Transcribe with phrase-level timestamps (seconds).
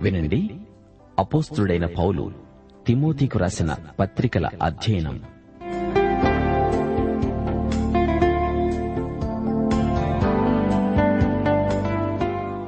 [0.00, 0.50] వినండి.
[1.18, 2.32] అపోస్తుడైన పౌలు
[2.86, 5.18] తిమోతికు రాసిన పత్రికల అధ్యయనం.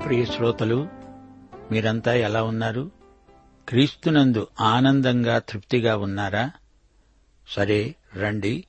[0.07, 0.89] ప్రియ శ్రోతలు
[1.73, 2.91] మీరంతా ఎలా ఉన్నారు?
[3.69, 6.51] క్రీస్తునందు ఆనందంగా తృప్తిగా ఉన్నారా?
[7.49, 8.65] సరే రండి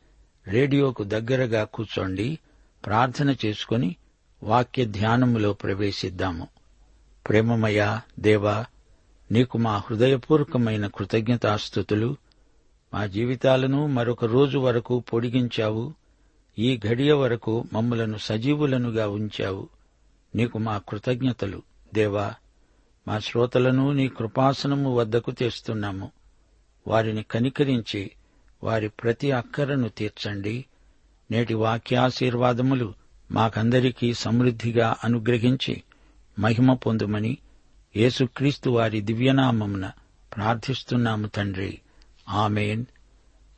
[0.47, 2.39] రేడియోకు దగ్గరగా కూర్చోండి
[2.86, 3.95] ప్రార్థన చేసుకుని
[4.44, 6.53] వాక్య ధ్యానములో ప్రవేశిద్దాము.
[7.30, 8.66] ప్రేమమయ దేవా
[9.32, 12.18] నీకు మా హృదయపూర్వకమైన కృతజ్ఞతాస్థుతులు
[12.94, 15.94] మా జీవితాలను మరొక రోజు వరకు పొడిగించావు.
[16.60, 19.70] ఈ ఘడియ వరకు మమ్మలను సజీవులనుగా ఉంచావు.
[20.36, 21.62] నీకు మా కృతజ్ఞతలు.
[21.94, 22.34] దేవా
[23.08, 26.12] మా శ్రోతలను నీ కృపాసనము వద్దకు తెస్తున్నాము.
[26.88, 28.12] వారిని కనికరించి
[28.64, 30.66] వారి ప్రతి అక్కరను తీర్చండి.
[31.32, 32.94] నేటి వాక్యాశీర్వాదములు
[33.32, 35.84] మాకందరికీ సమృద్ధిగా అనుగ్రహించి
[36.40, 37.38] మహిమ పొందుమని
[37.98, 39.92] యేసుక్రీస్తు వారి దివ్యనామమున
[40.36, 41.82] ప్రార్థిస్తున్నాము తండ్రి.
[42.30, 42.86] ఆమెన్.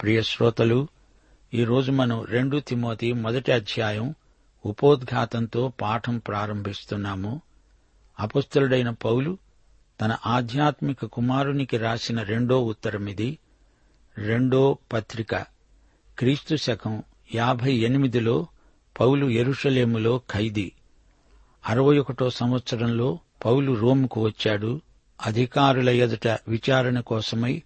[0.01, 0.87] ప్రియ శ్రోతలు
[1.53, 4.15] ఈరోజు మనం రెండు తిమోతి మొదటి అధ్యాయం
[4.65, 7.41] ఉపోద్ఘాతంతో పాఠం ప్రారంభిస్తున్నాము.
[8.19, 9.37] అపుస్తలుడైన పౌలు
[10.01, 13.37] తన ఆధ్యాత్మిక కుమారునికి రాసిన రెండో ఉత్తరమిది
[14.17, 15.35] రెండో పత్రిక
[16.19, 17.03] క్రీస్తు శకం
[17.35, 18.47] యాభై ఎనిమిదిలో
[18.99, 20.71] పౌలు ఎరుషలేములో ఖైదీ.
[21.65, 24.81] అరవై ఒకటో సంవత్సరంలో పౌలు రోమ్కు వచ్చాడు.
[25.25, 27.61] అధికారుల ఎదుట విచారణ కోసమై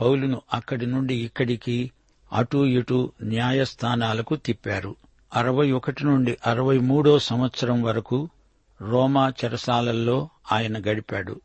[0.00, 1.90] పౌలును అక్కడి నుండి ఇక్కడికి
[2.32, 4.96] అటూ ఇటూ న్యాయస్థానాలకు తిప్పారు.
[5.34, 8.28] అరవై ఒకటి నుండి అరవై మూడో సంవత్సరం వరకు
[8.82, 11.40] రోమా చెరసాలల్లో ఆయన గడిపాడు.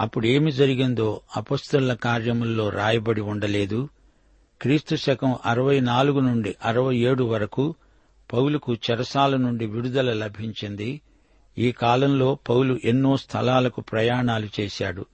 [0.00, 3.88] అప్పుడు ఏమి జరిగిందో అపస్తుల కార్యముల్లో రాయబడి ఉండలేదు.
[4.62, 7.74] క్రీస్తు శకం అరవై నాలుగు నుండి అరవై ఏడు వరకు
[8.32, 11.00] పౌలుకు చెరసాల నుండి విడుదల లభించింది.
[11.58, 15.06] ఈ కాలంలో పౌలు ఎన్నో స్థలాలకు ప్రయాణాలు చేశాడు.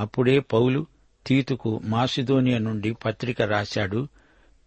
[0.00, 0.86] అప్పుడే పౌలు
[1.26, 4.08] తీతుకు మాసిదోనియా నుండి పత్రిక రాశాడు.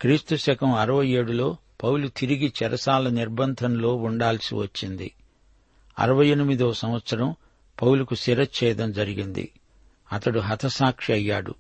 [0.01, 5.11] క్రీస్తు శకం అరవై ఏడులో పౌలు తిరిగి చెరసాల నిర్బంధంలో ఉండాల్సి వచ్చింది.
[5.99, 7.35] అరవై ఎనిమిదో సంవత్సరం
[7.81, 9.51] పౌలుకు శిరచ్ఛేదం జరిగింది.
[10.11, 11.55] అతడు హతసాక్షి అయ్యాడు.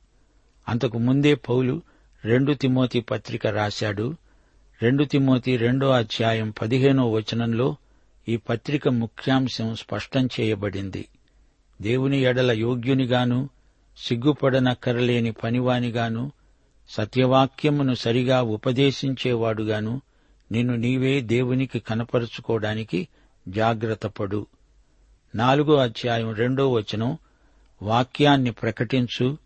[0.67, 1.81] అంతకు ముందే పౌలు
[2.25, 4.15] రెండు తిమోతి పత్రిక రాశాడు.
[4.81, 7.75] రెండు తిమోతి రెండో అధ్యాయం పదిహేనో వచనంలో
[8.27, 11.07] ఈ పత్రిక ముఖ్యాంశం స్పష్టం చేయబడింది.
[11.81, 13.49] దేవుని ఎడల యోగ్యునిగాను
[13.97, 16.31] సిగ్గుపడనక్కరలేని పనివానిగాను
[16.89, 20.01] సత్యవాక్యమును సరిగా ఉపదేశించేవాడుగాను
[20.51, 23.07] నిన్ను నీవే దేవునికి కనపరుచుకోవడానికి
[23.47, 24.45] జాగ్రత్తపడు
[25.35, 27.17] నాలుగో అధ్యాయం రెండో వచనం
[27.81, 29.37] వాక్యాన్ని ప్రకటించు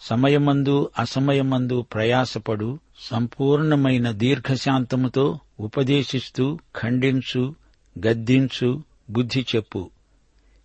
[0.00, 7.54] సమయమందు అసమయమందు ప్రయాసపడు సంపూర్ణమైన దీర్ఘశాంతముతో ఉపదేశిస్తూ ఖండించు
[7.98, 9.90] గద్దించు బుద్ధి చెప్పు.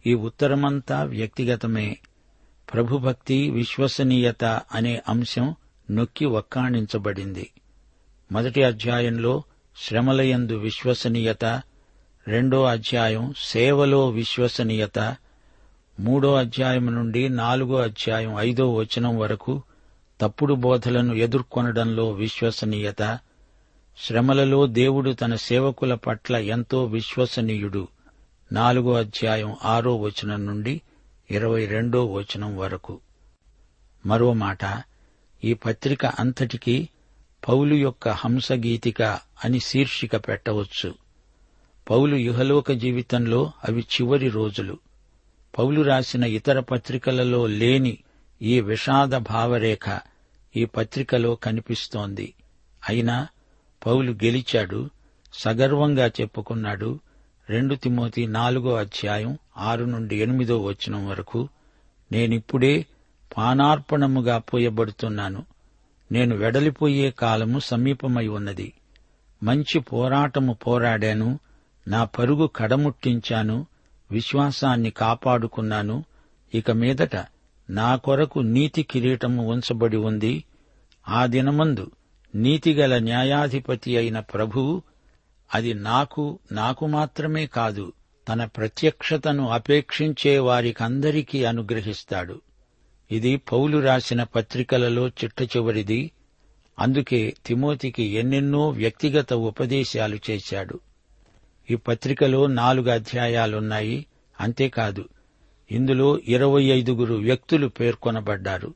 [0.08, 1.98] ఈ ఉత్తరమంతా వ్యక్తిగతమే.
[2.74, 5.56] ప్రభుభక్తి విశ్వసనీయత అనే అంశం
[5.92, 7.50] నొక్కి వక్కాణించబడింది.
[8.32, 9.44] మొదటి అధ్యాయంలో
[9.78, 11.46] శ్రమలయందు విశ్వసనీయత
[12.28, 15.16] రెండో అధ్యాయం సేవలో విశ్వసనీయత
[16.00, 19.64] మూడో అధ్యాయం నుండి నాలుగో అధ్యాయం ఐదో వచనం వరకు
[20.22, 23.20] తప్పుడు బోధలను ఎదుర్కొనడంలో విశ్వసనీయత
[23.98, 27.88] శ్రమలలో దేవుడు తన సేవకుల పట్ల ఎంతో విశ్వసనీయుడు.
[28.52, 30.82] నాలుగో అధ్యాయం ఆరో వచనం నుండి
[31.32, 33.00] ఇరవై రెండో వచనం వరకు.
[34.06, 34.84] మరో మాట
[35.44, 36.90] ఈ పత్రిక అంతటికీ
[37.48, 39.02] పౌలు యొక్క హంసగీతిక
[39.46, 40.94] అని శీర్షిక పెట్టవచ్చు.
[41.90, 44.78] పౌలు యుహలోక జీవితంలో అవి చివరి రోజులు.
[45.58, 47.98] పౌలు రాసిన ఇతర పత్రికలలో లేని
[48.42, 50.00] ఈ విషాద భావరేఖ
[50.56, 52.34] ఈ పత్రికలో కనిపిస్తోంది.
[52.90, 53.28] అయినా
[53.86, 54.90] పౌలు గెలిచాడు
[55.34, 57.00] సగర్వంగా చెప్పుకున్నాడు
[57.50, 61.50] రెండు తిమోతి నాలుగో అధ్యాయం ఆరు నుండి ఎనిమిదో వచనం వరకు
[62.12, 62.86] నేనిప్పుడే
[63.38, 65.46] పానార్పణముగా పోయబడుతున్నాను.
[66.12, 68.74] నేను వెడలిపోయే కాలము సమీపమై ఉన్నది.
[69.44, 71.40] మంచి పోరాటము పోరాడాను
[71.88, 73.66] నా పరుగు కడముట్టించాను
[74.12, 76.04] విశ్వాసాన్ని కాపాడుకున్నాను
[76.54, 77.26] ఇక మీదట
[77.70, 80.44] నా కొరకు నీతి కిరీటము ఉంచబడి ఉంది.
[81.10, 81.92] ఆ దినమందు
[82.36, 84.82] నీతిగల న్యాయాధిపతి అయిన ప్రభువు
[85.54, 87.94] అది నాకు నాకు మాత్రమే కాదు
[88.30, 92.42] తన ప్రత్యక్షతను అపేక్షించే వారికందరికీ అనుగ్రహిస్తాడు.
[93.12, 96.12] ఇది పౌలు రాసిన పత్రికలలో చిట్ట చివరిది.
[96.80, 100.80] అందుకే తిమోతికి ఎన్నెన్నో వ్యక్తిగత ఉపదేశాలు చేశాడు.
[101.72, 104.06] ఈ పత్రికలో నాలుగు అధ్యాయాలున్నాయి.
[104.42, 105.10] అంతేకాదు
[105.72, 108.74] ఇందులో ఇరవై ఐదుగురు వ్యక్తులు పేర్కొనబడ్డారు.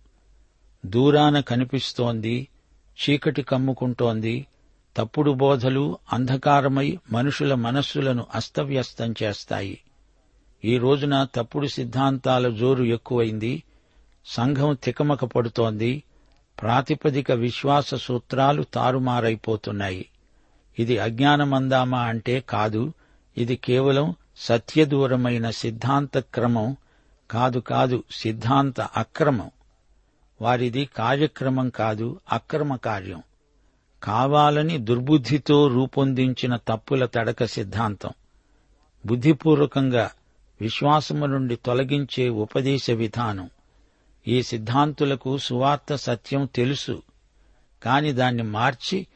[0.85, 2.47] దూరాన కనిపిస్తోంది
[2.99, 4.47] చీకటి కమ్ముకుంటోంది.
[4.97, 9.79] తప్పుడు బోధలు అంధకారమై మనుషుల మనస్సులను అస్తవ్యస్తం చేస్తాయి.
[10.65, 13.63] ఈ రోజున తప్పుడు సిద్ధాంతాల జోరు ఎక్కువైంది.
[14.25, 16.03] సంఘం తికమక పడుతోంది
[16.61, 20.05] ప్రాతిపదిక విశ్వాస సూత్రాలు తారుమారైపోతున్నాయి.
[20.79, 22.93] ఇది అజ్ఞానమందామా అంటే కాదు.
[23.37, 26.75] ఇది కేవలం సత్యదూరమైన సిద్ధాంత క్రమం
[27.31, 29.51] కాదు కాదు సిద్ధాంత అక్రమం.
[30.41, 33.23] వారిది కార్యక్రమం కాదు అక్రమ కార్యం.
[34.03, 38.09] కావాలని దుర్బుద్ధితో రూపొందించిన తప్పుల తడక సిద్ధాంతం.
[39.05, 40.11] బుద్ధిపూర్వకంగా
[40.61, 43.49] విశ్వాసము నుండి తొలగించే ఉపదేశ విధానం.
[44.27, 47.01] ఈ సిద్ధాంతులకు సువార్త సత్యం తెలుసు.
[47.83, 49.07] కాని దాన్ని మార్చి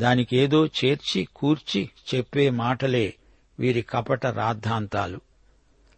[0.00, 3.14] దానికేదో చేర్చి కూర్చి చెప్పే మాటలే
[3.58, 5.20] వీరి కపట రాద్ధాంతాలు.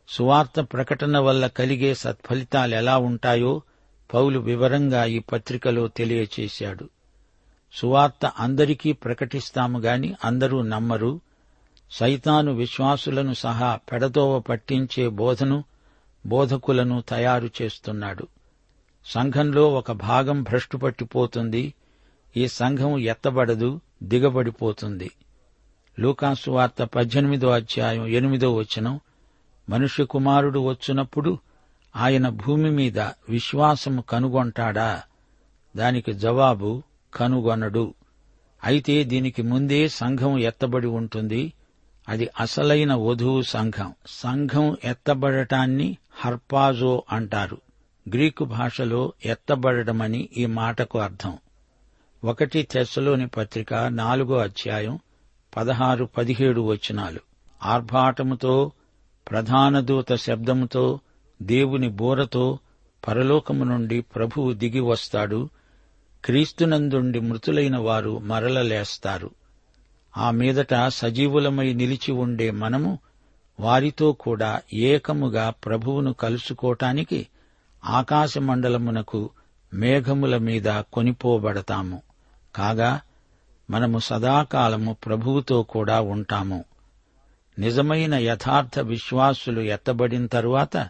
[0.09, 3.63] సువార్త ప్రకటన వల్ల కలిగే సత్ఫలితాలెలా ఉంటాయో
[4.15, 6.89] పౌలు వివరంగా ఈ పత్రికలో తెలియచేశాడు.
[7.73, 11.21] సువార్త అందరికీ ప్రకటిస్తాము గాని అందరూ నమ్మరు.
[11.91, 15.65] సైతాను విశ్వాసులను సహా పెడదోవ పట్టించే బోధను
[16.27, 18.27] బోధకులను తయారు చేస్తున్నాడు.
[19.07, 21.75] సంఘంలో ఒక భాగం భ్రష్టుపట్టిపోతుంది.
[22.37, 25.11] ఈ సంఘం ఎత్తబడదు దిగబడిపోతుంది.
[26.01, 29.01] లూకాసు వార్త పద్దెనిమిదో అధ్యాయం ఎనిమిదో వచనం.
[29.69, 31.39] మనుష్య కుమారుడు వచ్చినప్పుడు
[31.97, 35.03] ఆయన భూమి మీద విశ్వాసము కనుగొంటాడా?
[35.77, 36.83] దానికి జవాబు
[37.15, 37.95] కనుగొనడు.
[38.65, 41.53] అయితే దీనికి ముందే సంఘం ఎత్తబడి ఉంటుంది.
[42.09, 43.95] అది అసలైన వధువు సంఘం.
[44.07, 47.61] సంఘం ఎత్తబడటాన్ని హర్పాజో అంటారు.
[48.09, 51.39] గ్రీకు భాషలో ఎత్తబడమని ఈ మాటకు అర్థం.
[52.25, 54.99] ఒకటి తెస్సలోని పత్రిక నాలుగో అధ్యాయం
[55.57, 57.21] పదహారు పదిహేడు వచనాలు.
[57.63, 58.73] ఆర్భాటముతో
[59.31, 61.01] ప్రధాన దూత శబ్దముతో
[61.45, 62.59] దేవుని బోరతో
[63.09, 65.49] పరలోకము నుండి ప్రభువు దిగి వస్తాడు.
[66.25, 69.31] క్రీస్తునందుండి మృతులైన వారు మరల లేస్తారు
[70.17, 72.99] ఆ మీదట సజీవులమై నిలిచి ఉండే మనము
[73.61, 77.27] వారితో కూడా ఏకముగా ప్రభువును కలుసుకోటానికి
[77.85, 79.31] ఆకాశమండలమునకు
[79.75, 82.03] మేఘముల మీద కొనిపోబడతాము.
[82.57, 83.01] కాగా
[83.71, 86.65] మనము సదాకాలము ప్రభువుతో కూడా ఉంటాము.
[87.59, 90.89] నిజమైన యథార్థ విశ్వాసులు ఎత్తబడిన తరువాత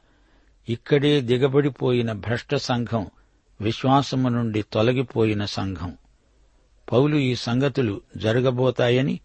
[0.69, 3.06] ఇక్కడే దిగబడిపోయిన భ్రష్ట సంఘం
[3.61, 5.96] విశ్వాసము నుండి తొలగిపోయిన సంఘం.
[6.92, 9.21] పౌలు ఈ సంగతులు జరగబోతాయని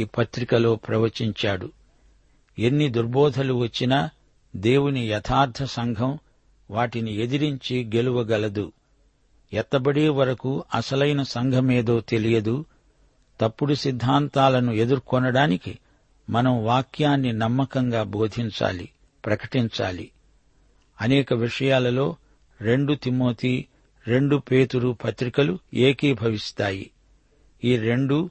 [0.00, 1.72] ఈ పత్రికలో ప్రవచించాడు.
[2.58, 4.10] ఎన్ని దుర్బోధలు వచ్చినా
[4.56, 6.18] దేవుని యథార్థ సంఘం
[6.70, 8.72] వాటిని ఎదిరించి గెలువగలదు.
[9.52, 12.64] ఎత్తబడే వరకు అసలైన సంఘమేదో తెలియదు.
[13.40, 15.78] తప్పుడు సిద్ధాంతాలను ఎదుర్కొనడానికి
[16.30, 18.88] మనం వాక్యాన్ని నమ్మకంగా బోధించాలి
[19.24, 20.10] ప్రకటించాలి.
[21.02, 22.16] అనేక విషయాలలో
[22.60, 23.66] రెండు తిమోతి
[24.06, 26.90] రెండు పేతురు పత్రికలు ఏకీభవిస్తాయి.
[27.64, 28.30] ఈ రెండు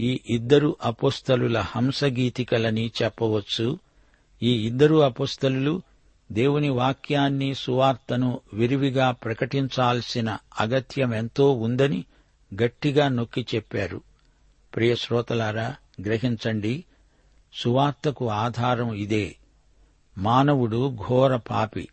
[0.00, 3.78] ఈ ఇద్దరు అపోస్తలుల హంసగీతికలని చెప్పవచ్చు.
[4.42, 5.82] ఈ ఇద్దరు అపోస్తలు
[6.32, 12.04] దేవుని వాక్యాన్ని సువార్తను విరివిగా ప్రకటించాల్సిన అగత్యమెంతో ఉందని
[12.62, 14.00] గట్టిగా నొక్కి చెప్పారు.
[14.74, 15.74] ప్రియ శ్రోతలారా
[16.04, 16.84] గ్రహించండి
[17.54, 19.36] సువార్తకు ఆధారం ఇదే.
[20.18, 21.88] మానవుడు ఘోర పాపి.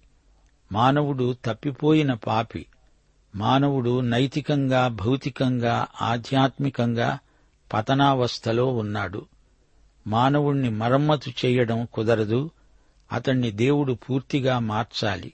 [0.71, 2.65] మానవుడు తప్పిపోయిన పాపి.
[3.35, 7.19] మానవుడు నైతికంగా భౌతికంగా ఆధ్యాత్మికంగా
[7.73, 9.25] పతనావస్థలో ఉన్నాడు.
[10.07, 12.51] మానవుణ్ణి మరమ్మతు చేయడం కుదరదు.
[13.11, 15.33] అతణ్ణి దేవుడు పూర్తిగా మార్చాలి.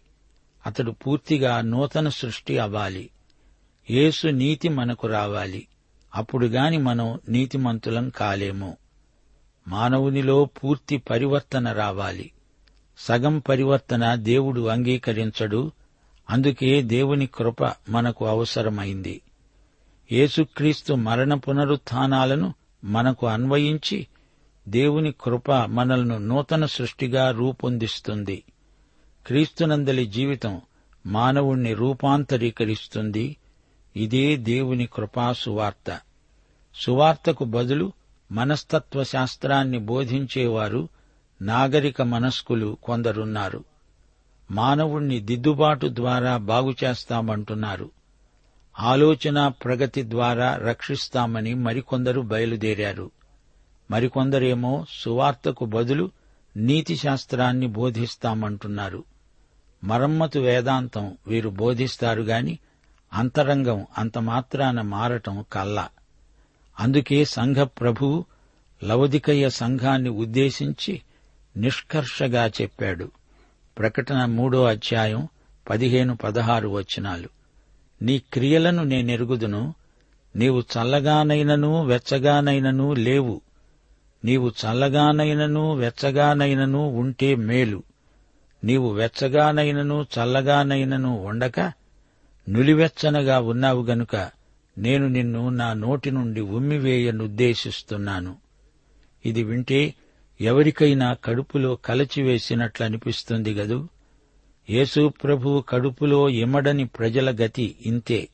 [0.66, 3.10] అతడు పూర్తిగా నూతన సృష్టి అవ్వాలి.
[3.90, 5.68] యేసు నీతి మనకు రావాలి.
[6.16, 8.78] అప్పుడుగాని మనం నీతిమంతులం కాలేము.
[9.68, 12.32] మానవునిలో పూర్తి పరివర్తన రావాలి.
[12.98, 15.72] సగం పరివర్తన దేవుడు అంగీకరించడు.
[16.30, 19.22] అందుకే దేవుని కృప మనకు అవసరమైంది.
[20.12, 24.08] యేసుక్రీస్తు మరణ పునరుత్నాలను మనకు అన్వయించి
[24.68, 28.44] దేవుని కృప మనల్ని నూతన సృష్టిగా రూపొందిస్తుంది.
[29.28, 30.62] క్రీస్తునందలి జీవితం
[31.06, 33.38] మానవుణ్ణి రూపాంతరీకరిస్తుంది.
[33.96, 36.00] ఇదే దేవుని కృపా సువార్త
[36.76, 37.94] సువార్తకు బదులు
[38.32, 40.90] మనస్తత్వ శాస్త్రాన్ని బోధించేవారు
[41.42, 43.64] నాగరిక మనస్కులు కొందరున్నారు.
[44.52, 47.92] మానవుణ్ణి దిద్దుబాటు ద్వారా బాగుచేస్తామంటున్నారు
[48.80, 53.12] ఆలోచన ప్రగతి ద్వారా రక్షిస్తామని మరికొందరు బయలుదేరారు.
[53.92, 56.12] మరికొందరేమో సువార్తకు బదులు
[56.58, 59.04] నీతి శాస్త్రాన్ని బోధిస్తామంటున్నారు.
[59.84, 62.60] మరమ్మతు వేదాంతం వీరు బోధిస్తారు గాని
[63.14, 65.90] అంతరంగం అంత మాత్రాన మారటం కల్లా.
[66.80, 68.26] అందుకే సంఘ ప్రభువు
[68.84, 71.02] లవదికయ్య సంఘాన్ని ఉద్దేశించి
[71.58, 73.12] నిష్కర్షగా చెప్పాడు.
[73.78, 75.28] ప్రకటన మూడో అధ్యాయం
[75.70, 77.30] పదిహేను పదహారు వచనాలు.
[78.02, 79.74] నీ క్రియలను నేనెరుగుదును
[80.36, 83.42] నీవు చల్లగానైనను వెచ్చగానైనను లేవు
[84.26, 87.84] నీవు చల్లగానైనను వెచ్చగానైనను ఉంటే మేలు
[88.64, 91.60] నీవు వెచ్చగానైనను చల్లగానైనను ఉండక
[92.50, 94.30] నులివెచ్చనగా ఉన్నావు గనుక
[94.78, 98.36] నేను నిన్ను నా నోటి నుండి ఉమ్మివేయనుద్దేశిస్తున్నాను.
[99.26, 99.94] ఇది వింటే
[100.42, 103.90] ఎవరికైనా కడుపులో కలచివేసినట్లనిపిస్తుంది గదు.
[104.70, 108.30] యేసు ప్రభువు కడుపులో ఇమడని ప్రజల గతి ఇంతే.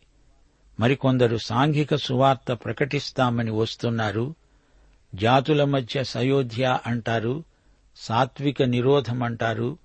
[0.79, 4.35] మరికొందరు సాంఘిక సువార్త ప్రకటిస్తామని వస్తున్నారు.
[5.15, 7.43] జాతుల మధ్య సయోధ్య అంటారు
[7.95, 9.77] సాత్విక నిరోధమంటారు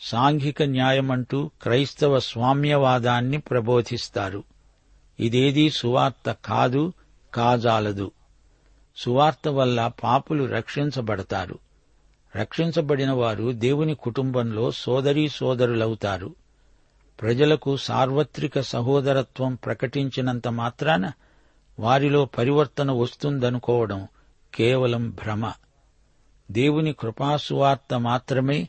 [0.00, 4.44] సాంఘిక న్యాయమంటూ క్రైస్తవ స్వామ్యవాదాన్ని ప్రబోధిస్తారు.
[5.20, 6.92] ఇదేదీ సువార్త కాదు
[7.34, 8.10] కాజాలదు.
[8.96, 11.58] సువార్త వల్ల పాపులు రక్షించబడతారు.
[12.36, 16.34] రక్షించబడిన వారు దేవుని కుటుంబంలో సోదరీ సోదరులవుతారు.
[17.20, 21.12] ప్రజలకు సార్వత్రిక సహోదరత్వం ప్రకటించినంత మాత్రాన
[21.78, 24.08] వారిలో పరివర్తన వస్తుందనుకోవడం
[24.54, 25.52] కేవలం భ్రమ.
[26.50, 28.68] దేవుని కృపాసువార్త మాత్రమే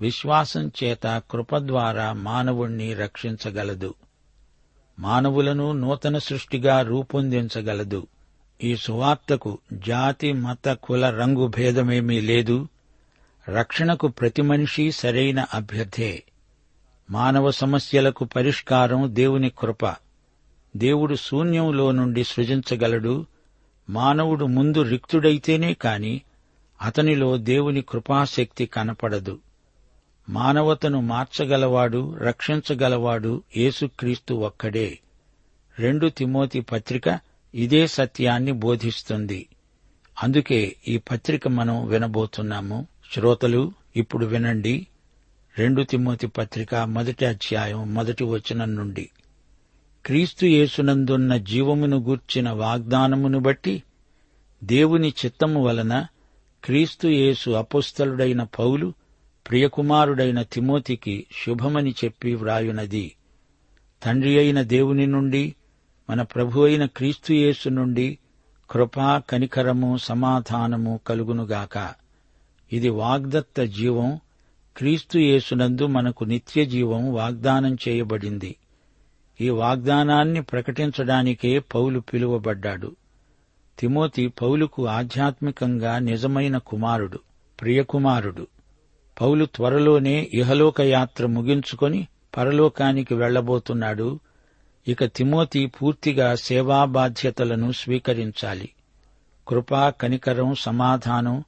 [0.00, 3.94] విశ్వాసం చేత కృప ద్వారా మానవుణ్ణి రక్షించగలదు.
[4.98, 8.06] మానవులను నూతన సృష్టిగా రూపొందించగలదు.
[8.64, 12.68] ఈ సువార్తకు జాతి మత కుల రంగు భేదమేమీ లేదు.
[13.48, 16.22] రక్షణకు ప్రతి మనిషి సరైన అభ్యర్థే.
[17.10, 19.94] మానవ సమస్యలకు పరిష్కారం దేవుని కృప.
[20.76, 23.26] దేవుడు శూన్యంలో నుండి సృజించగలడు.
[23.90, 26.20] మానవుడు ముందు రిక్తుడైతేనే కాని
[26.82, 29.38] అతనిలో దేవుని కృపాశక్తి కనపడదు.
[30.28, 34.98] మానవతను మార్చగలవాడు రక్షించగలవాడు యేసుక్రీస్తు ఒక్కడే.
[35.78, 39.48] రెండు తిమోతి పత్రిక ఇదే సత్యాన్ని బోధిస్తుంది.
[40.22, 42.86] అందుకే ఈ పత్రిక మనం వినబోతున్నాము.
[43.12, 44.86] శ్రోతలు ఇప్పుడు వినండి.
[45.58, 49.10] రెండు తిమోతి పత్రిక మొదటి అధ్యాయం మొదటి వచనం నుండి.
[50.06, 53.82] క్రీస్తు యేసునందున్న జీవమును గూర్చిన వాగ్దానమును బట్టి
[54.64, 56.06] దేవుని చిత్తము వలన
[56.64, 58.92] క్రీస్తు యేసు అపుస్తలుడైన పౌలు
[59.50, 63.16] ప్రియకుమారుడైన తిమోతికి శుభమని చెప్పి వ్రాయునది.
[64.02, 65.54] తండ్రి అయిన దేవుని నుండి
[66.10, 68.18] మన ప్రభు అయిన క్రీస్తుయేసు నుండి
[68.70, 71.88] కృపా కనికరము సమాధానము కలుగునుగాక.
[72.72, 74.20] ఇది వాగ్దత్త జీవం
[74.76, 78.56] క్రీస్తుయేసునందు మనకు నిత్య జీవం వాగ్దానం చేయబడింది.
[79.40, 82.96] ఈ వాగ్దానాన్ని ప్రకటించడానికే పౌలు పిలువబడ్డాడు.
[83.78, 87.18] తిమోతి పౌలుకు ఆధ్యాత్మికంగా నిజమైన కుమారుడు
[87.60, 88.46] ప్రియకుమారుడు.
[89.20, 94.20] పౌలు త్వరలోనే ఇహలోక యాత్ర ముగించుకొని పరలోకానికి వెళ్ళబోతున్నాడు
[94.88, 98.68] ఇక తిమోతి పూర్తిగా సేవా బాధ్యతలను స్వీకరించాలి.
[99.48, 101.44] కృపా కనికరం సమాధానం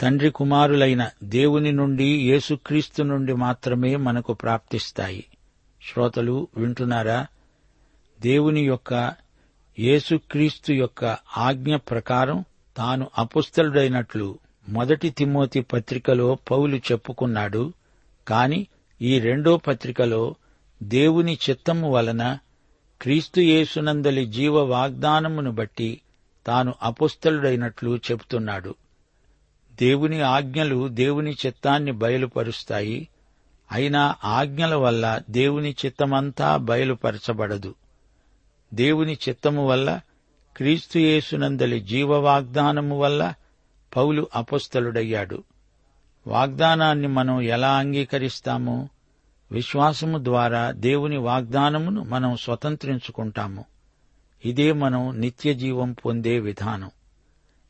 [0.00, 5.24] తండ్రి కుమారులైన దేవుని నుండి యేసుక్రీస్తు నుండి మాత్రమే మనకు ప్రాప్తిస్తాయి.
[5.82, 7.26] శ్రోతలు వింటున్నారా?
[8.20, 9.14] దేవుని యొక్క
[9.78, 12.44] యేసుక్రీస్తు యొక్క ఆజ్ఞ ప్రకారం
[12.76, 17.72] తాను అపుస్తలుడైనట్లు మొదటి తిమోతి పత్రికలో పౌలు చెప్పుకున్నాడు.
[18.28, 18.66] కాని
[19.02, 20.34] ఈ రెండో పత్రికలో
[20.82, 22.38] దేవుని చిత్తము వలన
[23.00, 26.00] క్రీస్తు యేసునందలి జీవ వాగ్దానమును బట్టి
[26.46, 28.74] తాను అపుస్తలుడైనట్లు చెబుతున్నాడు.
[29.82, 33.08] దేవుని ఆజ్ఞలు దేవుని చిత్తాన్ని బయలుపరుస్తాయి.
[33.72, 37.74] అయినా ఆజ్ఞల వల్ల దేవుని చిత్తమంతా బయలుపరచబడదు.
[38.74, 40.00] దేవుని చిత్తము వల్ల
[40.56, 43.34] క్రీస్తు యేసునందలి జీవ వాగ్దానము వల్ల
[43.96, 45.42] పౌలు అపస్థలుడయ్యాడు
[46.26, 48.88] వాగ్దానాన్ని మనం ఎలా అంగీకరిస్తాము?
[49.52, 53.64] విశ్వాసము ద్వారా దేవుని వాగ్దానమును మనం స్వతంత్రించుకుంటాము.
[54.44, 56.90] ఇదే మనం నిత్య జీవం పొందే విధానం.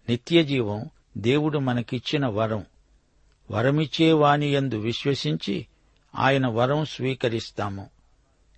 [0.08, 0.84] నిత్య జీవం
[1.18, 2.64] దేవుడు మనకిచ్చిన వరం.
[3.50, 5.66] వరమిచ్చే వానియందు విశ్వసించి
[6.14, 7.90] ఆయన వరం స్వీకరిస్తాము.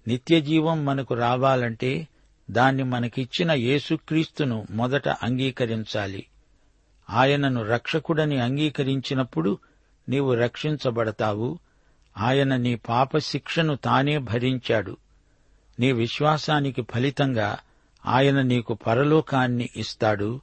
[0.09, 2.09] నిత్య జీవం మనకు రావాలంటే
[2.51, 6.27] దాన్ని మనకిచ్చిన యేసుక్రీస్తును మొదట అంగీకరించాలి.
[7.11, 9.59] ఆయనను రక్షకుడని అంగీకరించినప్పుడు
[10.09, 11.59] నీవు రక్షించబడతావు.
[12.19, 14.97] ఆయన నీ పాపశిక్షను తానే భరించాడు.
[15.81, 17.59] నీ విశ్వాసానికి ఫలితంగా
[18.07, 20.41] ఆయన నీకు పరలోకాన్ని ఇస్తాడు.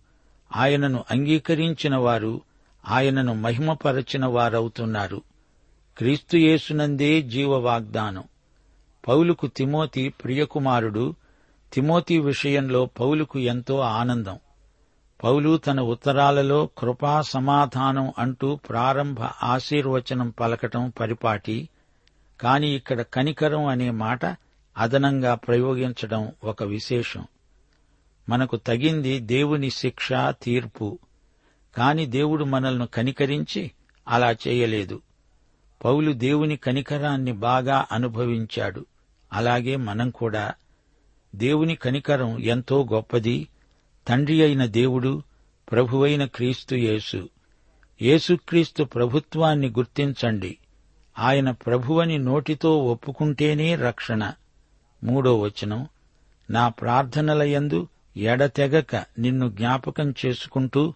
[0.56, 2.42] ఆయనను అంగీకరించిన వారు
[2.88, 5.22] ఆయనను మహిమపరచిన వారవుతున్నారు
[5.98, 8.24] క్రీస్తుయేసునందే జీవ వాగ్దానం
[9.08, 11.16] పౌలుకు తిమోతి ప్రియకుమారుడు.
[11.74, 14.40] తిమోతి విషయంలో పౌలుకు ఎంతో ఆనందం.
[15.26, 21.70] పౌలు తన ఉత్తరాలలో కృపా సమాధానం అంటూ ప్రారంభ ఆశీర్వచనం పలకటం పరిపాటి
[22.42, 24.26] కాని ఇక్కడ కనికరం అనే మాట
[24.78, 27.28] అదనంగా ప్రయోగించడం ఒక విశేషం.
[28.30, 31.00] మనకు తగింది దేవుని శిక్ష తీర్పు
[31.78, 33.72] కాని దేవుడు మనల్ని కనికరించి
[34.08, 35.02] అలా చేయలేదు.
[35.86, 38.86] పౌలు దేవుని కనికరాన్ని బాగా అనుభవించాడు.
[39.34, 40.54] అలాగే మనం కూడా.
[41.36, 43.48] దేవుని కనికరం ఎంతో గొప్పది.
[44.08, 45.24] తండ్రి అయిన దేవుడు
[45.72, 47.30] ప్రభువైన క్రీస్తు యేసు.
[48.02, 50.58] యేసుక్రీస్తు ప్రభుత్వాన్ని గుర్తించండి.
[51.20, 54.32] ఆయన ప్రభువని నోటితో ఒప్పుకుంటేనే రక్షణ.
[55.04, 55.88] మూడో వచనం
[56.50, 60.94] నా ప్రార్థనలయందు ఎడతెగక నిన్ను జ్ఞాపకం చేసుకుంటూ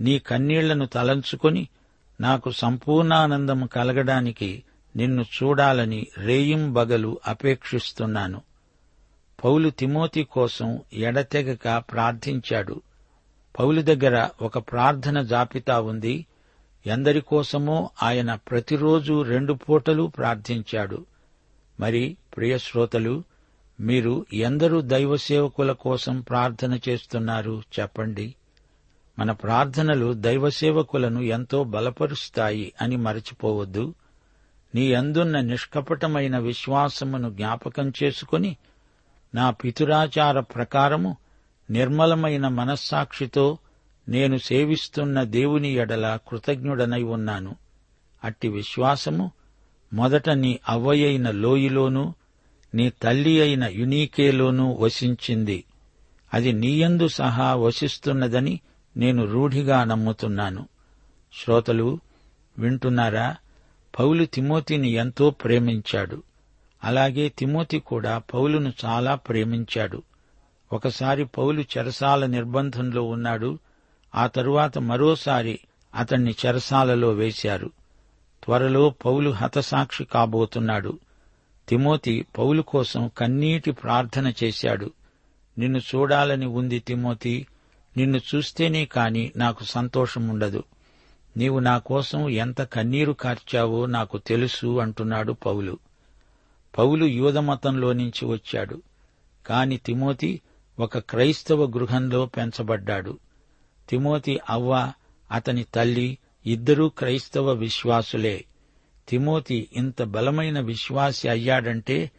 [0.00, 1.68] నీ కన్నీళ్ళను తలంచుకొని
[2.20, 4.62] నాకు సంపూర్ణానందం కలగడానికి
[4.96, 8.40] నిన్ను చూడాలని రేయింబగలు అపేక్షిస్తున్నాను.
[9.44, 12.82] పౌలు తిమోతి కోసం ఎడతెగక ప్రార్థించాడు.
[13.58, 16.26] పౌలు దగ్గర ఒక ప్రార్థన జాబితా ఉంది.
[16.86, 21.06] ఎందరి కోసమో ఆయన ప్రతిరోజు రెండు పూటలు ప్రార్థించాడు.
[21.80, 23.22] మరి ప్రియశ్రోతలు
[23.80, 28.34] మీరు ఎందరు దైవ సేవకుల కోసం ప్రార్థన చేస్తున్నారు చెప్పండి.
[29.18, 33.94] మన ప్రార్థనలు దైవ సేవకులను ఎంతో బలపరుస్తాయి అని మరచిపోవద్దు.
[34.74, 38.56] నీ అందున్న నిష్కపటమైన విశ్వాసమును జ్ఞాపకం చేసుకుని
[39.34, 41.16] నా పితురాచార ప్రకారము
[41.70, 43.58] నిర్మలమైన మనస్సాక్షితో
[44.08, 47.56] నేను సేవిస్తున్న దేవుని ఎడల కృతజ్ఞుడనై ఉన్నాను.
[48.24, 49.30] అట్టి విశ్వాసము
[49.92, 52.14] మొదట నీ అవ్వయైన లోయిలోనూ
[52.74, 55.64] నీ తల్లి అయిన యునీకేలోనూ వసించింది.
[56.34, 58.60] అది నీయందు సహా వసిస్తున్నదని
[58.96, 60.68] నేను రూఢిగా నమ్ముతున్నాను.
[61.42, 62.00] శ్రోతలు
[62.58, 63.36] వింటున్నారా?
[63.98, 66.22] పౌలు తిమోతిని ఎంతో ప్రేమించాడు.
[66.84, 70.02] అలాగే తిమోతి కూడా పౌలును చాలా ప్రేమించాడు.
[70.72, 73.58] ఒకసారి పౌలు చెరసాల నిర్బంధంలో ఉన్నాడు.
[74.14, 75.60] ఆ తరువాత మరోసారి
[75.94, 77.70] అతన్ని చెరసాలలో వేశారు.
[78.44, 80.98] త్వరలో పౌలు హతసాక్షి కాబోతున్నాడు.
[81.68, 84.90] తిమోతి పౌలు కోసం కన్నీటి ప్రార్థన చేశాడు.
[85.58, 87.46] నిన్ను చూడాలని ఉంది తిమోతి.
[87.96, 90.64] నిన్ను చూస్తేనే కాని నాకు సంతోషముండదు.
[91.36, 95.78] నీవు నా కోసం ఎంత కన్నీరు కార్చావో నాకు తెలుసు అంటున్నాడు పౌలు.
[96.78, 98.82] పౌలు యూదమతంలో నుంచి వచ్చాడు.
[99.46, 100.40] కాని తిమోతి
[100.78, 103.18] ఒక క్రైస్తవ గృహంలో పెంచబడ్డాడు.
[103.88, 104.92] తిమోతి అవ్వ
[105.32, 108.44] అతని తల్లి ఇద్దరూ క్రైస్తవ విశ్వాసులే.
[109.08, 112.10] తిమోతి ఇంత బలమైన విశ్వాసి అయ్యాడంటే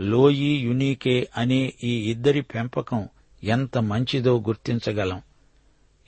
[0.00, 3.08] లోయి యునీకే అనే ఈ ఇద్దరి పెంపకం
[3.44, 5.22] ఎంత మంచిదో గుర్తించగలం.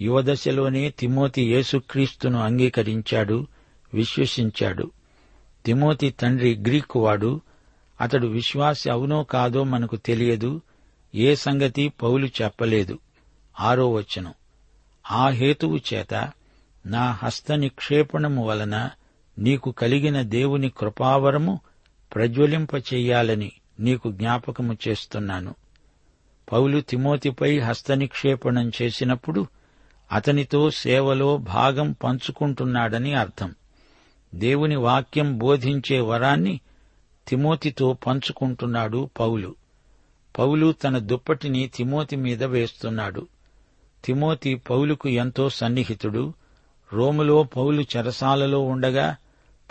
[0.01, 3.47] యువదశలోనే తిమోతి యేసుక్రీస్తును అంగీకరించాడు
[3.95, 4.90] విశ్వసించాడు.
[5.64, 7.40] తిమోతి తండ్రి గ్రీకు వాడు
[8.00, 10.61] అతడు విశ్వాసి అవునో కాదో మనకు తెలియదు
[11.14, 12.98] ఏ సంగతి పౌలు చెప్పలేదు.
[13.61, 14.35] ఆరో వచనం.
[15.11, 16.32] ఆ హేతువు చేత
[16.87, 18.90] నా హస్త నిక్షేపణము వలన
[19.38, 21.61] నీకు కలిగిన దేవుని కృపావరము
[22.14, 25.54] ప్రజ్వలింపచేయాలని నీకు జ్ఞాపకము చేస్తున్నాను.
[26.52, 29.46] పౌలు తిమోతిపై హస్తనిక్షేపణం చేసినప్పుడు
[30.12, 33.54] అతనితో సేవలో భాగం పంచుకుంటున్నాడని అర్థం.
[34.35, 36.61] దేవుని వాక్యం బోధించే వరాన్ని
[37.28, 39.54] తిమోతితో పంచుకుంటున్నాడు పౌలు.
[40.38, 43.26] పౌలు తన దుప్పటిని తిమోతి మీద వేస్తున్నాడు.
[44.04, 46.32] తిమోతి పౌలుకు ఎంతో సన్నిహితుడు.
[46.92, 49.16] రోములో పౌలు చెరసాలలో ఉండగా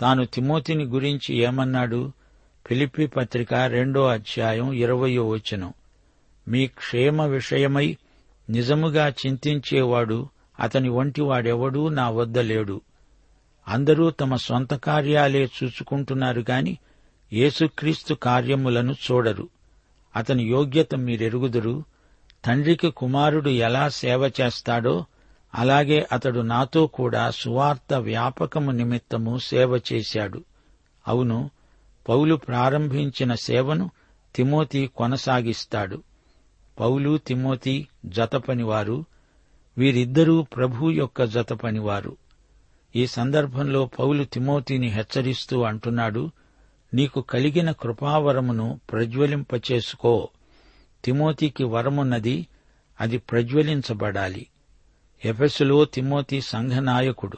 [0.00, 2.12] తాను తిమోతిని గురించి ఏమన్నాడు?
[2.66, 5.72] ఫిలిప్పి పత్రిక రెండో అధ్యాయం ఇరవయో వచనం.
[6.48, 7.96] మీ క్షేమ విషయమై
[8.50, 10.28] నిజముగా చింతించేవాడు
[10.60, 12.80] అతని వంటివాడెవడూ నా వద్ద లేడు.
[13.68, 16.78] అందరూ తమ సొంత కార్యాలే చూసుకుంటున్నారు గాని
[17.32, 19.48] యేసుక్రీస్తు కార్యములను చూడరు.
[20.16, 21.84] అతని యోగ్యత మీరెరుగుదురు.
[22.44, 25.04] తండ్రికి కుమారుడు ఎలా సేవ చేస్తాడో
[25.54, 30.44] అలాగే అతడు నాతో కూడా సువార్త వ్యాపకము నిమిత్తము సేవ చేశాడు.
[31.08, 31.50] అవును
[32.08, 33.90] పౌలు ప్రారంభించిన సేవను
[34.34, 36.02] తిమోతి కొనసాగిస్తాడు.
[36.80, 39.04] పౌలు తిమోతి జతపనివారు
[39.78, 42.16] వీరిద్దరూ ప్రభు యొక్క జతపనివారు.
[42.96, 46.30] ఈ సందర్భంలో పౌలు తిమోతిని హెచ్చరిస్తూ అంటున్నాడు
[46.96, 50.28] నీకు కలిగిన కృపావరమును ప్రజ్వలింపచేసుకో.
[51.04, 52.46] తిమోతికి వరమున్నది
[53.00, 54.46] అది ప్రజ్వలించబడాలి.
[55.24, 57.36] ఎఫెసులో తిమోతి సంఘనాయకుడు.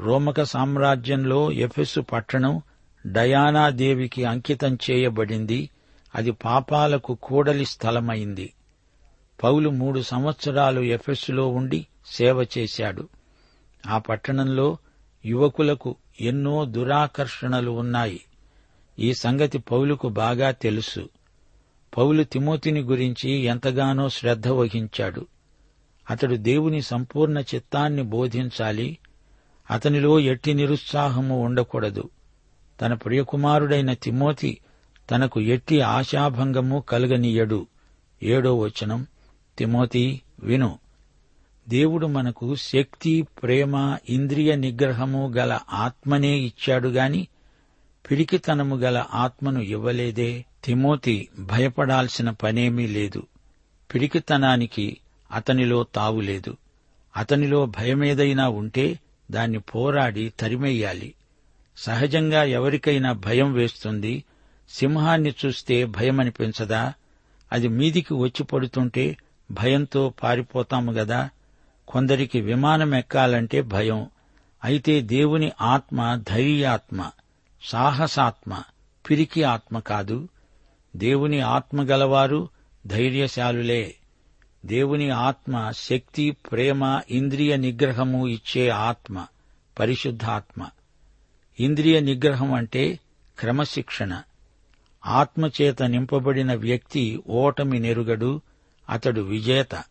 [0.00, 2.62] రోమక సామ్రాజ్యంలో ఎఫెసు పట్టణం
[3.06, 5.70] డయానాదేవికి అంకితం చేయబడింది.
[6.14, 8.52] అది పాపాలకు కూడలి స్థలమైంది.
[9.42, 13.08] పౌలు మూడు సంవత్సరాలు ఎఫెస్సులో ఉండి సేవ చేశాడు.
[13.86, 14.76] ఆ పట్టణంలో
[15.26, 18.20] యువకులకు ఎన్నో దురాకర్షణలు ఉన్నాయి.
[18.98, 21.08] ఈ సంగతి పౌలుకు బాగా తెలుసు.
[21.96, 25.26] పౌలు తిమోతిని గురించి ఎంతగానో శ్రద్ధ వహించాడు.
[26.10, 28.98] అతడు దేవుని సంపూర్ణ చిత్తాన్ని బోధించాలి.
[29.70, 32.10] అతనిలో ఎట్టి నిరుత్సాహము ఉండకూడదు.
[32.80, 34.60] తన ప్రియకుమారుడైన తిమోతి
[35.10, 37.66] తనకు ఎట్టి ఆశాభంగము కలగనీయడు.
[38.22, 39.06] ఏడో వచనం
[39.58, 40.78] తిమోతి విను.
[41.68, 47.28] దేవుడు మనకు శక్తి ప్రేమ ఇంద్రియ నిగ్రహము గల ఆత్మనే ఇచ్చాడు గాని
[48.12, 50.44] పిరికితనము గల ఆత్మను ఇవ్వలేదే.
[50.64, 53.26] తిమోతి భయపడాల్సిన పనేమీ లేదు.
[53.94, 54.96] పిడికితనానికి
[55.32, 56.56] అతనిలో తావులేదు
[57.16, 58.98] అతనిలో భయమేదైనా ఉంటే
[59.30, 61.14] దాన్ని పోరాడి తరిమెయ్యాలి
[61.76, 64.24] సహజంగా ఎవరికైనా భయం వేస్తుంది.
[64.70, 66.92] సింహాన్ని చూస్తే భయమనిపించదా?
[67.52, 69.16] అది మీదికి వచ్చి పడుతుంటే
[69.50, 71.30] భయంతో పారిపోతాము గదా?
[71.88, 74.06] కొందరికి విమానం ఎక్కాలంటే భయం.
[74.64, 77.10] అయితే దేవుని ఆత్మ ధైర్యాత్మ.
[77.62, 78.62] సాహసాత్మ
[79.10, 80.28] పిరికి ఆత్మ కాదు.
[80.96, 82.48] దేవుని ఆత్మ గలవారు
[82.86, 83.94] ధైర్యశాలులే.
[84.66, 89.26] దేవుని ఆత్మ శక్తి ప్రేమ ఇంద్రియ నిగ్రహము ఇచ్చే ఆత్మ
[89.78, 90.68] పరిశుద్ధాత్మ.
[91.60, 92.98] ఇంద్రియ నిగ్రహం అంటే
[93.38, 94.22] క్రమశిక్షణ.
[95.06, 98.40] ఆత్మచేత నింపబడిన వ్యక్తి ఓటమి నెరుగడు
[98.90, 99.84] అతడు విజేత.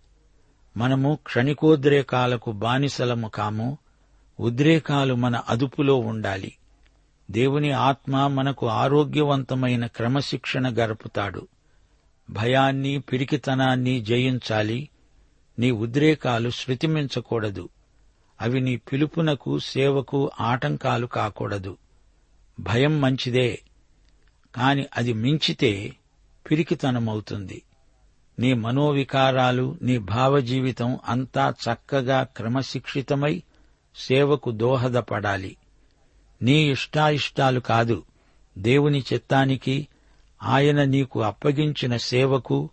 [0.78, 3.78] మనము క్షణికోద్రేకాలకు బానిసలము కాము
[4.40, 6.56] ఉద్రేకాలు మన అదుపులో ఉండాలి.
[7.32, 11.48] దేవుని ఆత్మ మనకు ఆరోగ్యవంతమైన క్రమశిక్షణ గరుపుతాడు
[12.30, 14.90] భయాన్ని పిరికితనాన్ని జయించాలి.
[15.60, 17.70] నీ ఉద్రేకాలు శృతిమించకూడదు.
[18.42, 21.78] అవి నీ పిలుపునకు సేవకు ఆటంకాలు కాకూడదు.
[22.60, 23.62] భయం మంచిదే.
[24.56, 25.96] కాని అది మించితే
[26.52, 27.62] పిరికితనమవుతుంది.
[28.40, 33.44] నీ మనోవికారాలు నీ భావజీవితం అంతా చక్కగా క్రమశిక్షితమై
[33.96, 35.58] సేవకు దోహదపడాలి.
[36.42, 38.04] నీ ఇష్టాయిష్టాలు కాదు.
[38.58, 39.88] దేవుని చిత్తానికి
[40.44, 42.70] ఆయన నీకు అప్పగించిన సేవకు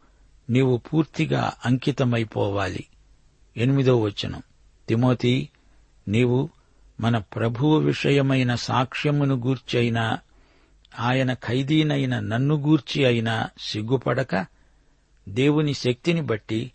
[0.50, 2.86] నీవు పూర్తిగా అంకితమైపోవాలి.
[3.56, 4.42] ఎనిమిదో వచనం.
[4.88, 5.48] తిమోతి
[6.08, 6.48] నీవు
[7.00, 10.18] మన ప్రభువు విషయమైన సాక్ష్యమును గూర్చి అయినా
[11.00, 14.46] ఆయన ఖైదీనైన నన్ను గూర్చి అయినా సిగ్గుపడక
[15.28, 16.72] దేవుని శక్తిని బట్టి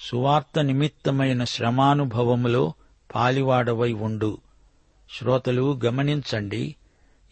[0.00, 2.74] సువార్త నిమిత్తమైన శ్రమానుభవములో
[3.14, 4.38] పాలివాడవై ఉండు.
[5.18, 6.76] శ్రోతలు గమనించండి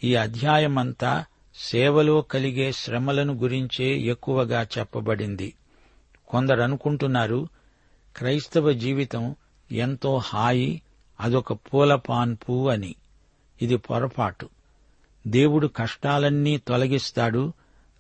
[0.04, 5.54] ఈ అధ్యాయమంతా సేవలో కలిగే శ్రమలను గురించే ఎక్కువగా చెప్పబడింది.
[6.28, 7.48] కొందరనుకుంటున్నారు
[8.16, 9.36] క్రైస్తవ జీవితం
[9.72, 10.82] ఎంతో హాయి
[11.20, 12.94] అదొక పూలపాన్పు అని.
[13.62, 14.48] ఇది పొరపాటు.
[15.26, 17.52] దేవుడు కష్టాలన్నీ తొలగిస్తాడు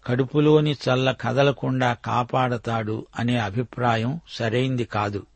[0.06, 5.26] కడుపులోని చల్ల కదలకుండా కాపాడతాడు అనే అభిప్రాయం సరైంది కాదు.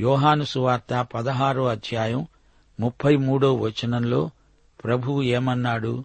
[0.00, 2.26] యోహాను సువార్త పదహారో అధ్యాయం
[2.80, 4.30] ముప్పై మూడో వచనంలో
[4.84, 6.04] ప్రభువు ఏమన్నాడు?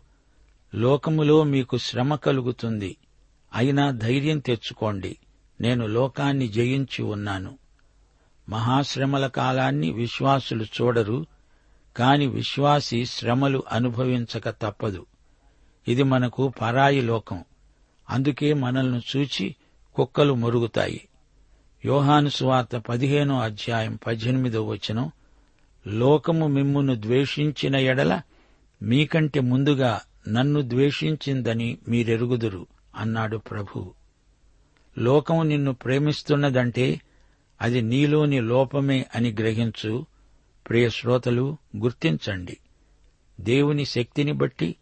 [0.76, 2.98] లోకములో మీకు శ్రమ కలుగుతుంది.
[3.54, 5.18] అయినా ధైర్యం తెచ్చుకోండి.
[5.62, 7.58] నేను లోకాన్ని జయించి ఉన్నాను.
[8.50, 11.26] మహాశ్రమల కాలాన్ని విశ్వాసులు చూడరు
[11.98, 15.06] కాని విశ్వాసి శ్రమలు అనుభవించక తప్పదు.
[15.88, 17.44] ఇది మనకు పరాయి లోకం.
[18.10, 19.56] అందుకే మనల్ని చూచి
[19.96, 21.08] కుక్కలు మురుగుతాయి.
[21.86, 25.12] యోహాను సువార్త పదిహేనో అధ్యాయం పద్దెనిమిదో వచనం
[25.88, 28.22] లోకము మిమ్మును ద్వేషించిన ఎడల
[28.82, 33.94] మీకంటే ముందుగా నన్ను ద్వేషించిందని మీరెరుగుదురు అన్నాడు ప్రభు.
[34.98, 37.02] లోకం నిన్ను ప్రేమిస్తున్నదంటే
[37.62, 40.06] అది నీలోని లోపమే అని గ్రహించు.
[40.70, 42.58] ప్రియ శ్రోతలు గుర్తించండి.
[43.42, 44.76] దేవుని శక్తిని బట్టి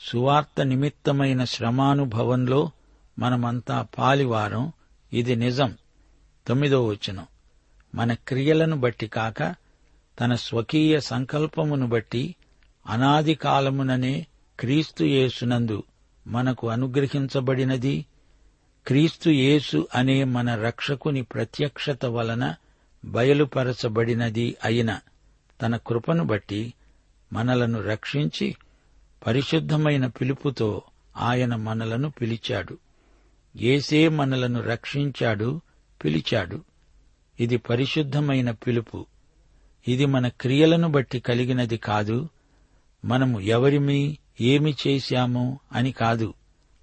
[0.00, 2.70] సువార్త నిమిత్తమైన శ్రమానుభవంలో
[3.18, 4.72] మనమంతా పాలివారం.
[5.12, 5.74] ఇది నిజం.
[6.46, 7.26] తొమ్మిదో వచనం.
[7.94, 9.61] మన క్రియలను బట్టి కాక
[10.20, 12.34] తన స్వకీయ సంకల్పమును బట్టి
[12.86, 14.26] అనాది కాలముననే
[14.60, 15.82] క్రీస్తు యేసునందు
[16.26, 18.06] మనకు అనుగ్రహించబడినది.
[18.86, 22.54] క్రీస్తు యేసు అనే మన రక్షకుని ప్రత్యక్షత వలన
[23.04, 25.00] బయలుపరచబడినది అయిన
[25.62, 26.74] తన కృపను బట్టి
[27.32, 28.56] మనలను రక్షించి
[29.26, 30.82] పరిశుద్ధమైన పిలుపుతో
[31.16, 32.78] ఆయన మనలను పిలిచాడు.
[33.56, 35.60] ఏసే మనలను రక్షించాడు
[36.04, 36.64] పిలిచాడు.
[37.40, 39.06] ఇది పరిశుద్ధమైన పిలుపు.
[39.88, 42.28] ఇది మన క్రియలను బట్టి కలిగినది కాదు.
[43.04, 46.34] మనము ఎవరిమి ఏమి చేశాము అని కాదు.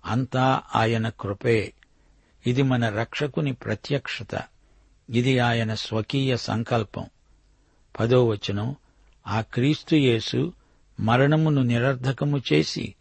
[0.06, 1.74] అంతా ఆయన కృపే.
[2.48, 4.44] ఇది మన రక్షకుని ప్రత్యక్షత.
[5.10, 7.06] ఇది ఆయన స్వకీయ సంకల్పం.
[8.00, 8.76] పదో వచనం
[9.28, 10.54] ఆ క్రీస్తు యేసు
[11.00, 12.96] మరణమును నిరర్ధకము చేసి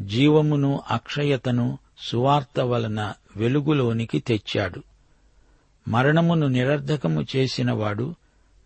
[0.00, 4.82] జీవమును అక్షయతను సువార్త వలన వెలుగులోనికి తెచ్చాడు.
[5.88, 8.14] మరణమును నిరర్ధకము చేసినవాడు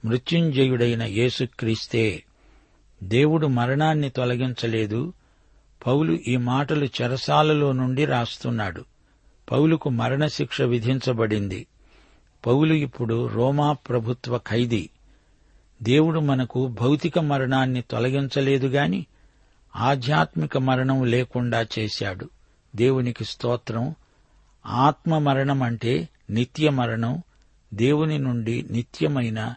[0.05, 2.23] మృత్యుంజయుడైన యేసుక్రీస్తే.
[3.03, 5.13] దేవుడు మరణాన్ని తొలగించలేదు.
[5.87, 8.85] పౌలు ఈ మాటలు చెరసాలలో నుండి రాస్తున్నాడు.
[9.53, 11.67] పౌలుకు మరణశిక్ష విధించబడింది.
[12.47, 14.91] పౌలు ఇప్పుడు రోమా ప్రభుత్వ ఖైదీ.
[15.83, 19.07] దేవుడు మనకు భౌతిక మరణాన్ని తొలగించలేదు గాని
[19.77, 22.29] ఆధ్యాత్మిక మరణం లేకుండా చేశాడు.
[22.77, 23.95] దేవునికి స్తోత్రం.
[24.67, 27.23] ఆత్మ మరణం అంటే నిత్య మరణం.
[27.75, 29.55] దేవుని నుండి నిత్యమైన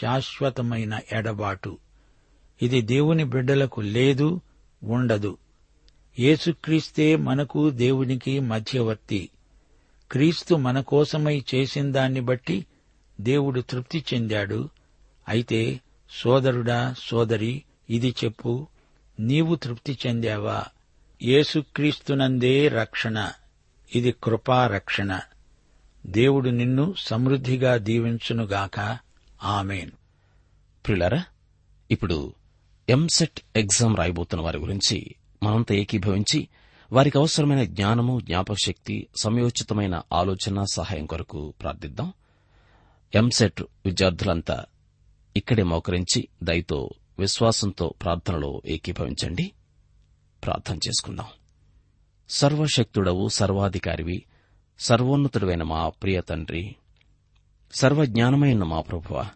[0.00, 1.78] శాశ్వతమైన ఎడబాటు.
[2.62, 4.40] ఇది దేవుని బిడ్డలకు లేదు
[4.84, 5.38] ఉండదు.
[6.18, 9.28] యేసుక్రీస్తే మనకు దేవునికి మధ్యవర్తి.
[10.12, 12.66] క్రీస్తు మన కోసమై చేసిన దాన్ని బట్టి
[13.20, 14.68] దేవుడు తృప్తి చెందాడు.
[15.28, 18.66] అయితే సోదరుడా సోదరి ఇది చెప్పు
[19.20, 20.64] నీవు తృప్తి చెందావా?
[21.22, 23.32] యేసుక్రీస్తునందే రక్షణ.
[23.94, 25.20] ఇది కృపారక్షణ.
[26.06, 28.98] దేవుడు నిన్ను సమృద్ధిగా దీవించునుగాక.
[29.42, 29.90] ఆమెన్.
[30.86, 31.24] ప్రిలరా
[31.90, 32.34] ఇప్పుడు
[32.88, 36.48] ఎంసెట్ ఎగ్జామ్ రాయబోతున్న వారి గురించి మనంతా ఏకీభవించి
[36.92, 42.12] వారికి అవసరమైన జ్ఞానము జ్ఞాపకశక్తి సమయోచితమైన ఆలోచన సహాయం కొరకు ప్రార్థిద్దాం.
[43.14, 44.64] ఎంసెట్ విద్యార్థులంతా
[45.36, 49.52] ఇక్కడే మోకరించి దయతో విశ్వాసంతో ప్రార్థనలో ఏకీభవించండి.
[50.44, 51.26] ప్రార్థన చేసుకుందాం.
[52.28, 54.24] సర్వశక్తుడవు సర్వాధికారివి
[54.78, 56.76] సర్వోన్నతుడైన మా ప్రియ తండ్రి
[57.72, 59.26] సర్వజ్ఞానమైన మా ప్రభువ.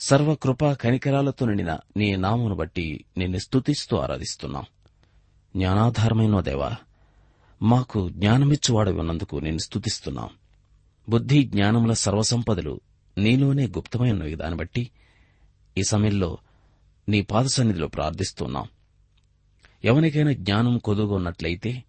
[0.00, 4.64] సర్వకృపా కనికరాలతో నిండిన నీ నామును బట్టి నిన్ను స్తుతిస్తూ ఆరాధిస్తున్నాం.
[5.56, 6.76] జ్ఞానాధారమైన దేవా
[7.62, 10.28] మాకు జ్ఞానమిచ్చువాడు ఉన్నందుకు నేను స్తుతిస్తున్నాం.
[11.08, 12.80] బుద్ధి జ్ఞానముల సర్వసంపదలు
[13.18, 14.90] నీలోనే గుప్తమైనవి దాన్ని బట్టి
[15.78, 16.38] ఈ సమయంలో
[17.08, 18.68] నీ పాద సన్నిధిలో ప్రార్థిస్తున్నాం.
[19.84, 21.84] ఎవరికైనా జ్ఞానం కొదుగున్నట్లయితే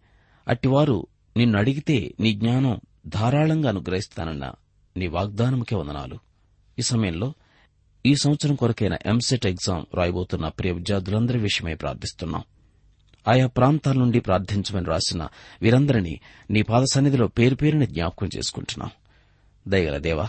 [0.48, 4.52] అట్టివారు నిన్ను అడిగితే నీ జ్ఞానం ధారాళంగా అనుగ్రహిస్తానన్న
[4.98, 6.20] నీ వాగ్దానముకే వందనాలు.
[6.80, 7.34] ఈ సమయంలో
[8.06, 12.44] ఈ సంవత్సరం కొరకైన ఎంసెట్ ఎగ్జామ్ రాయబోతున్న ప్రియ విద్యార్థులందరి విషయమై ప్రార్థిస్తున్నాం.
[13.28, 15.28] ఆయా ప్రాంతాల నుండి ప్రార్థించమని రాసిన
[15.62, 16.20] వీరందరినీ
[16.52, 18.92] నీ పాద సన్నిధిలో పేరు పేరుని జ్ఞాపకం చేసుకుంటున్నాం.
[19.68, 20.28] దయగల దేవా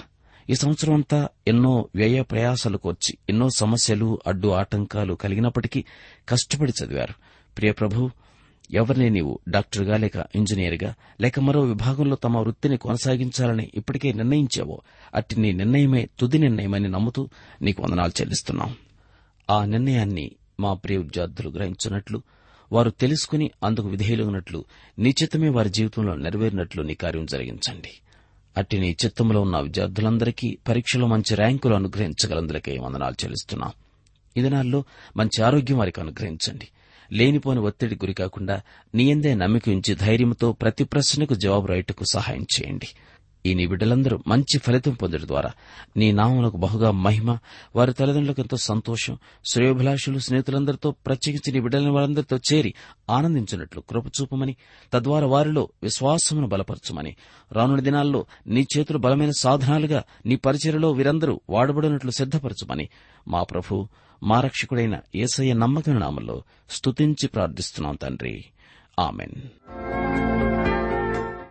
[0.50, 5.84] ఈ సంవత్సరం అంతా ఎన్నో వ్యయ ప్రయాసాలకు వచ్చి ఎన్నో సమస్యలు అడ్డు ఆటంకాలు కలిగినప్పటికీ
[6.28, 7.14] కష్టపడి చదివారు.
[7.56, 8.10] ప్రియ ప్రభు
[8.74, 14.80] ఎవరిని నీవు డాక్టర్గా లేక ఇంజనీర్గా లేక మరో విభాగంలో తమ వృత్తిని కొనసాగించాలని ఇప్పటికే నిర్ణయించావో
[15.14, 17.28] అట్టి నీ నిర్ణయమే తుది నిర్ణయమని నమ్ముతూ
[17.62, 18.74] నీకు వందనాలు చెల్లిస్తున్నాం.
[19.50, 22.22] ఆ నిర్ణయాన్ని మా ప్రియ విద్యార్థులు గ్రహించినట్లు
[22.72, 24.64] వారు తెలుసుకుని అందుకు విధేయులగినట్లు
[24.98, 27.88] నీ చిత్తమే వారి జీవితంలో నెరవేరినట్లు నీ కార్యం జరిగించండి.
[28.56, 33.70] అట్టి నీ చిత్తంలో ఉన్న విద్యార్థులందరికీ పరీక్షలో మంచి ర్యాంకులు అనుగ్రహించగలందరికీ వందనాలు చెల్లిస్తున్నాం.
[34.36, 34.84] ఈ దినాల్లో
[35.16, 36.68] మంచి ఆరోగ్యం వారికి అనుగ్రహించండి.
[37.12, 38.62] లేనిపోని ఒత్తిడి గురి కాకుండా
[38.94, 42.94] నీయందే నమ్మిక ఉంచి ధైర్యంతో ప్రతి ప్రశ్నకు జవాబు రాయటకు సహాయం చేయండి.
[43.46, 45.50] ఈ నీ బిడ్డలందరూ మంచి ఫలితం పొందడం ద్వారా
[45.96, 47.38] నీ నామలకు బహుగా మహిమ
[47.76, 52.74] వారి తల్లిదండ్రులకు ఎంతో సంతోషం శ్రేయోభిలాషులు స్నేహితులందరితో ప్రత్యేకించి నీ బిడ్డలని వారందరితో చేరి
[53.10, 54.56] ఆనందించినట్లు కృపచూపమని
[54.92, 57.16] తద్వారా వారిలో విశ్వాసమును బలపరచమని
[57.52, 62.88] రానున్న దినాల్లో నీ చేతులు బలమైన సాధనాలుగా నీ పరిచయలో వీరందరూ వాడబడినట్లు సిద్దపరచమని
[63.28, 63.88] మా ప్రభు
[64.22, 68.44] మా రక్షకుడైన ఏసయ్య నమ్మకం నామలో స్తుతించి ప్రార్థిస్తున్నాం తండ్రి.
[69.00, 69.48] ఆమెన్.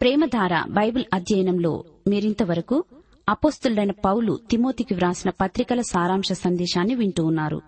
[0.01, 2.83] ప్రేమధార బైబిల్ అధ్యయనంలో మీరింతవరకు
[3.29, 7.61] అపోస్తులైన పౌలు తిమోతికి వ్రాసిన పత్రికల సారాంశ సందేశాన్ని వింటూ ఉన్నారు.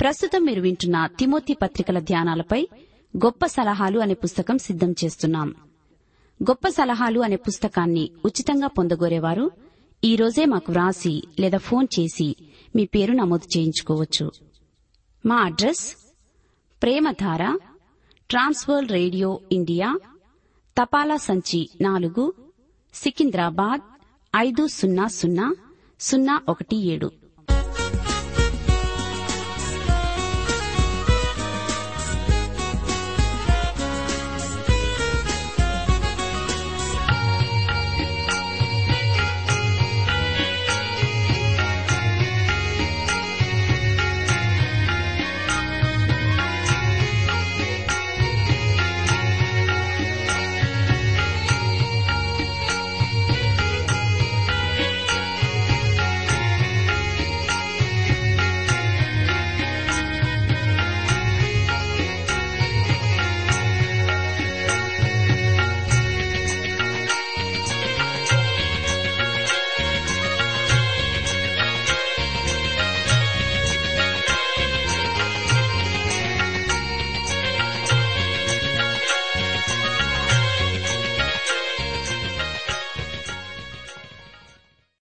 [0.00, 2.68] ప్రస్తుతం మీరు వింటున్న తిమోతి పత్రికల ధ్యానాలపై
[3.16, 5.54] గొప్ప సలహాలు అనే పుస్తకం సిద్దం చేస్తున్నాం.
[6.42, 9.50] గొప్ప సలహాలు అనే పుస్తకాన్ని ఉచితంగా పొందగోరేవారు
[10.04, 12.36] ఈ రోజే మాకు వ్రాసి లేదా ఫోన్ చేసి
[12.76, 14.32] మీ పేరు నమోదు చేయించుకోవచ్చు.
[15.26, 15.96] మా address
[16.82, 17.58] Premadhara
[18.30, 19.98] trans world radio India
[20.82, 22.34] తపాలా సంచి నాలుగు
[22.94, 23.80] సికింద్రాబాద్
[24.36, 25.56] ఐదు సున్నా సున్నా
[26.00, 27.10] సున్నా ఒకటి ఏడు.